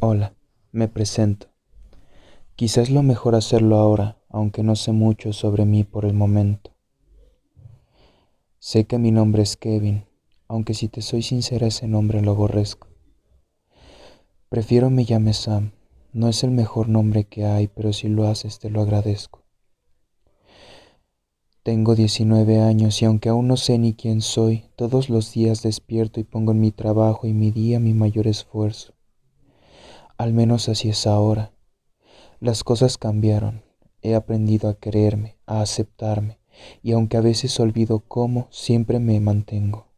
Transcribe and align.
Hola, 0.00 0.34
me 0.72 0.88
presento. 0.88 1.46
Quizás 2.54 2.90
lo 2.90 3.02
mejor 3.02 3.34
hacerlo 3.34 3.76
ahora, 3.76 4.18
aunque 4.28 4.62
no 4.62 4.76
sé 4.76 4.92
mucho 4.92 5.32
sobre 5.32 5.64
mí 5.64 5.84
por 5.84 6.04
el 6.04 6.12
momento. 6.12 6.72
Sé 8.58 8.84
que 8.84 8.98
mi 8.98 9.10
nombre 9.10 9.42
es 9.42 9.56
Kevin, 9.56 10.04
aunque 10.48 10.74
si 10.74 10.88
te 10.88 11.00
soy 11.00 11.22
sincera 11.22 11.68
ese 11.68 11.88
nombre 11.88 12.20
lo 12.20 12.32
aborrezco. 12.32 12.88
Prefiero 14.50 14.90
me 14.90 15.06
llame 15.06 15.32
Sam, 15.32 15.72
no 16.12 16.28
es 16.28 16.44
el 16.44 16.50
mejor 16.50 16.90
nombre 16.90 17.24
que 17.24 17.46
hay, 17.46 17.66
pero 17.66 17.94
si 17.94 18.08
lo 18.08 18.28
haces 18.28 18.58
te 18.58 18.68
lo 18.68 18.82
agradezco. 18.82 19.44
Tengo 21.62 21.94
19 21.94 22.60
años 22.60 23.00
y 23.00 23.06
aunque 23.06 23.30
aún 23.30 23.48
no 23.48 23.56
sé 23.56 23.78
ni 23.78 23.94
quién 23.94 24.20
soy, 24.20 24.66
todos 24.76 25.08
los 25.08 25.32
días 25.32 25.62
despierto 25.62 26.20
y 26.20 26.24
pongo 26.24 26.52
en 26.52 26.60
mi 26.60 26.70
trabajo 26.70 27.26
y 27.26 27.32
mi 27.32 27.50
día 27.50 27.80
mi 27.80 27.94
mayor 27.94 28.26
esfuerzo. 28.26 28.95
Al 30.18 30.32
menos 30.32 30.70
así 30.70 30.88
es 30.88 31.06
ahora. 31.06 31.52
Las 32.40 32.64
cosas 32.64 32.96
cambiaron. 32.96 33.62
He 34.00 34.14
aprendido 34.14 34.70
a 34.70 34.78
quererme, 34.78 35.36
a 35.44 35.60
aceptarme, 35.60 36.38
y 36.82 36.92
aunque 36.92 37.18
a 37.18 37.20
veces 37.20 37.58
olvido 37.60 38.00
cómo, 38.00 38.48
siempre 38.50 38.98
me 38.98 39.20
mantengo. 39.20 39.88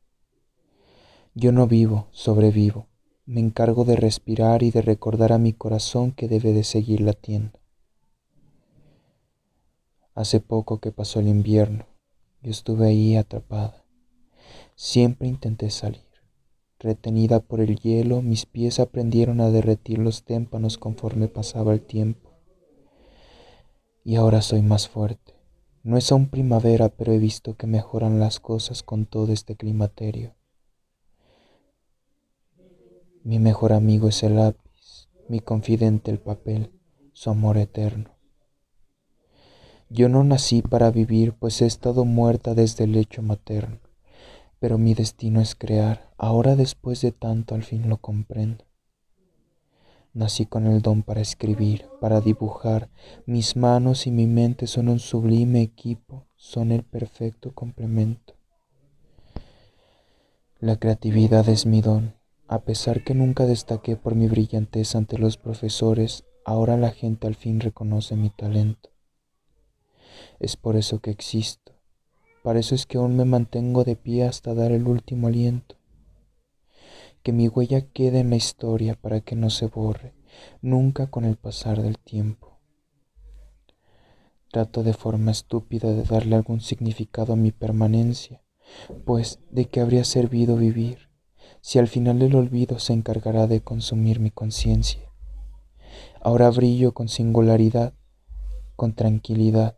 Yo 1.34 1.52
no 1.52 1.68
vivo, 1.68 2.08
sobrevivo. 2.10 2.88
Me 3.26 3.40
encargo 3.40 3.84
de 3.84 3.94
respirar 3.94 4.64
y 4.64 4.72
de 4.72 4.82
recordar 4.82 5.32
a 5.32 5.38
mi 5.38 5.52
corazón 5.52 6.10
que 6.10 6.26
debe 6.26 6.52
de 6.52 6.64
seguir 6.64 7.00
latiendo. 7.00 7.60
Hace 10.14 10.40
poco 10.40 10.80
que 10.80 10.90
pasó 10.90 11.20
el 11.20 11.28
invierno, 11.28 11.86
yo 12.42 12.50
estuve 12.50 12.88
ahí 12.88 13.14
atrapada. 13.14 13.84
Siempre 14.74 15.28
intenté 15.28 15.70
salir 15.70 16.07
Retenida 16.80 17.40
por 17.40 17.60
el 17.60 17.80
hielo, 17.80 18.22
mis 18.22 18.46
pies 18.46 18.78
aprendieron 18.78 19.40
a 19.40 19.50
derretir 19.50 19.98
los 19.98 20.22
témpanos 20.22 20.78
conforme 20.78 21.26
pasaba 21.26 21.72
el 21.72 21.80
tiempo. 21.80 22.30
Y 24.04 24.14
ahora 24.14 24.42
soy 24.42 24.62
más 24.62 24.88
fuerte. 24.88 25.34
No 25.82 25.96
es 25.96 26.12
aún 26.12 26.28
primavera, 26.28 26.88
pero 26.88 27.12
he 27.12 27.18
visto 27.18 27.56
que 27.56 27.66
mejoran 27.66 28.20
las 28.20 28.38
cosas 28.38 28.84
con 28.84 29.06
todo 29.06 29.32
este 29.32 29.56
climaterio. 29.56 30.36
Mi 33.24 33.40
mejor 33.40 33.72
amigo 33.72 34.08
es 34.08 34.22
el 34.22 34.36
lápiz, 34.36 35.08
mi 35.28 35.40
confidente 35.40 36.12
el 36.12 36.20
papel, 36.20 36.70
su 37.12 37.30
amor 37.30 37.58
eterno. 37.58 38.10
Yo 39.90 40.08
no 40.08 40.22
nací 40.22 40.62
para 40.62 40.92
vivir, 40.92 41.32
pues 41.32 41.60
he 41.60 41.66
estado 41.66 42.04
muerta 42.04 42.54
desde 42.54 42.84
el 42.84 42.92
lecho 42.92 43.20
materno 43.20 43.87
pero 44.58 44.78
mi 44.78 44.94
destino 44.94 45.40
es 45.40 45.54
crear. 45.54 46.12
Ahora 46.16 46.56
después 46.56 47.00
de 47.00 47.12
tanto 47.12 47.54
al 47.54 47.62
fin 47.62 47.88
lo 47.88 47.98
comprendo. 47.98 48.64
Nací 50.14 50.46
con 50.46 50.66
el 50.66 50.82
don 50.82 51.02
para 51.02 51.20
escribir, 51.20 51.86
para 52.00 52.20
dibujar. 52.20 52.90
Mis 53.26 53.56
manos 53.56 54.06
y 54.06 54.10
mi 54.10 54.26
mente 54.26 54.66
son 54.66 54.88
un 54.88 54.98
sublime 54.98 55.62
equipo, 55.62 56.26
son 56.36 56.72
el 56.72 56.82
perfecto 56.82 57.54
complemento. 57.54 58.34
La 60.58 60.76
creatividad 60.76 61.48
es 61.48 61.66
mi 61.66 61.80
don. 61.82 62.14
A 62.48 62.62
pesar 62.62 63.04
que 63.04 63.14
nunca 63.14 63.46
destaqué 63.46 63.96
por 63.96 64.14
mi 64.14 64.26
brillantez 64.26 64.96
ante 64.96 65.18
los 65.18 65.36
profesores, 65.36 66.24
ahora 66.44 66.76
la 66.76 66.90
gente 66.90 67.26
al 67.26 67.34
fin 67.34 67.60
reconoce 67.60 68.16
mi 68.16 68.30
talento. 68.30 68.90
Es 70.40 70.56
por 70.56 70.76
eso 70.76 70.98
que 71.00 71.10
existo 71.10 71.77
para 72.48 72.60
eso 72.60 72.74
es 72.74 72.86
que 72.86 72.96
aún 72.96 73.14
me 73.14 73.26
mantengo 73.26 73.84
de 73.84 73.94
pie 73.94 74.24
hasta 74.24 74.54
dar 74.54 74.72
el 74.72 74.88
último 74.88 75.26
aliento. 75.26 75.76
Que 77.22 77.30
mi 77.30 77.46
huella 77.46 77.82
quede 77.82 78.20
en 78.20 78.30
la 78.30 78.36
historia 78.36 78.94
para 78.94 79.20
que 79.20 79.36
no 79.36 79.50
se 79.50 79.66
borre 79.66 80.14
nunca 80.62 81.08
con 81.08 81.26
el 81.26 81.36
pasar 81.36 81.82
del 81.82 81.98
tiempo. 81.98 82.58
Trato 84.50 84.82
de 84.82 84.94
forma 84.94 85.30
estúpida 85.30 85.92
de 85.92 86.04
darle 86.04 86.36
algún 86.36 86.62
significado 86.62 87.34
a 87.34 87.36
mi 87.36 87.52
permanencia, 87.52 88.42
pues 89.04 89.40
de 89.50 89.66
qué 89.66 89.82
habría 89.82 90.04
servido 90.04 90.56
vivir 90.56 91.10
si 91.60 91.78
al 91.78 91.86
final 91.86 92.22
el 92.22 92.34
olvido 92.34 92.78
se 92.78 92.94
encargará 92.94 93.46
de 93.46 93.60
consumir 93.60 94.20
mi 94.20 94.30
conciencia. 94.30 95.12
Ahora 96.22 96.48
brillo 96.48 96.94
con 96.94 97.10
singularidad, 97.10 97.92
con 98.74 98.94
tranquilidad, 98.94 99.77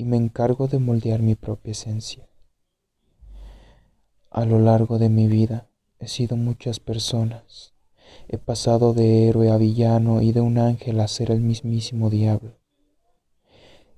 y 0.00 0.04
me 0.06 0.16
encargo 0.16 0.66
de 0.66 0.78
moldear 0.78 1.20
mi 1.20 1.34
propia 1.34 1.72
esencia. 1.72 2.26
A 4.30 4.46
lo 4.46 4.58
largo 4.58 4.98
de 4.98 5.10
mi 5.10 5.28
vida 5.28 5.68
he 5.98 6.08
sido 6.08 6.38
muchas 6.38 6.80
personas. 6.80 7.74
He 8.26 8.38
pasado 8.38 8.94
de 8.94 9.28
héroe 9.28 9.50
a 9.50 9.58
villano 9.58 10.22
y 10.22 10.32
de 10.32 10.40
un 10.40 10.56
ángel 10.56 11.00
a 11.00 11.06
ser 11.06 11.30
el 11.30 11.42
mismísimo 11.42 12.08
diablo. 12.08 12.58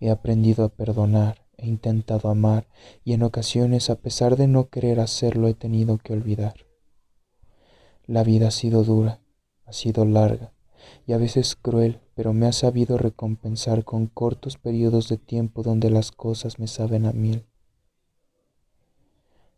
He 0.01 0.11
aprendido 0.11 0.65
a 0.65 0.71
perdonar, 0.71 1.47
he 1.57 1.69
intentado 1.69 2.31
amar 2.31 2.67
y 3.05 3.13
en 3.13 3.23
ocasiones 3.23 3.89
a 3.89 3.95
pesar 3.95 4.35
de 4.35 4.49
no 4.49 4.71
querer 4.71 4.99
hacerlo 4.99 5.47
he 5.47 5.55
tenido 5.55 5.99
que 5.99 6.15
olvidar. 6.15 6.67
La 8.07 8.25
vida 8.25 8.49
ha 8.49 8.51
sido 8.51 8.83
dura, 8.83 9.21
ha 9.67 9.73
sido 9.73 10.05
larga 10.05 10.53
y 11.07 11.13
a 11.13 11.19
veces 11.19 11.55
cruel, 11.55 12.01
pero 12.15 12.33
me 12.33 12.47
ha 12.47 12.53
sabido 12.53 12.99
recompensar 12.99 13.85
con 13.85 14.07
cortos 14.07 14.59
periodos 14.59 15.09
de 15.09 15.17
tiempo 15.17 15.63
donde 15.63 15.91
las 15.91 16.13
cosas 16.13 16.59
me 16.59 16.67
saben 16.67 17.07
a 17.07 17.13
miel. 17.13 17.47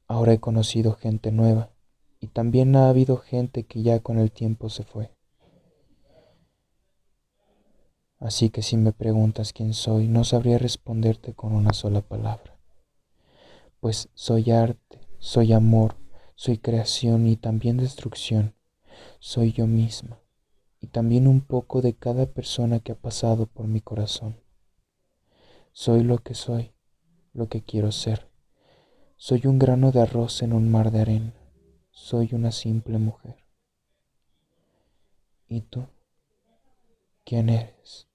Ahora 0.06 0.34
he 0.34 0.38
conocido 0.38 0.94
gente 0.94 1.32
nueva 1.32 1.70
y 2.20 2.28
también 2.28 2.76
ha 2.76 2.88
habido 2.88 3.16
gente 3.16 3.64
que 3.64 3.82
ya 3.82 4.00
con 4.00 4.18
el 4.18 4.30
tiempo 4.30 4.68
se 4.68 4.84
fue. 4.84 5.10
Así 8.18 8.50
que 8.50 8.62
si 8.62 8.76
me 8.76 8.92
preguntas 8.92 9.52
quién 9.52 9.74
soy, 9.74 10.08
no 10.08 10.24
sabría 10.24 10.58
responderte 10.58 11.34
con 11.34 11.52
una 11.52 11.72
sola 11.72 12.00
palabra. 12.00 12.56
Pues 13.80 14.08
soy 14.14 14.50
arte, 14.50 15.00
soy 15.18 15.52
amor, 15.52 15.96
soy 16.36 16.58
creación 16.58 17.26
y 17.26 17.36
también 17.36 17.76
destrucción, 17.76 18.54
soy 19.18 19.52
yo 19.52 19.66
misma 19.66 20.23
y 20.84 20.86
también 20.86 21.26
un 21.26 21.40
poco 21.40 21.80
de 21.80 21.94
cada 21.94 22.26
persona 22.26 22.78
que 22.78 22.92
ha 22.92 22.94
pasado 22.94 23.46
por 23.46 23.66
mi 23.66 23.80
corazón. 23.80 24.36
Soy 25.72 26.02
lo 26.02 26.18
que 26.18 26.34
soy, 26.34 26.74
lo 27.32 27.48
que 27.48 27.62
quiero 27.62 27.90
ser. 27.90 28.28
Soy 29.16 29.46
un 29.46 29.58
grano 29.58 29.92
de 29.92 30.02
arroz 30.02 30.42
en 30.42 30.52
un 30.52 30.70
mar 30.70 30.90
de 30.90 31.00
arena. 31.00 31.32
Soy 31.90 32.34
una 32.34 32.52
simple 32.52 32.98
mujer. 32.98 33.46
¿Y 35.48 35.62
tú? 35.62 35.86
¿Quién 37.24 37.48
eres? 37.48 38.06